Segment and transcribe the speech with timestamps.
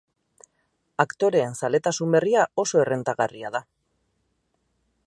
[1.03, 3.63] Aktoreen zaletasun berria oso errentagarria da.